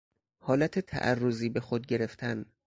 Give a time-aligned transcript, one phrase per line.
[0.43, 2.45] حالت تعرضی به خود گرفتن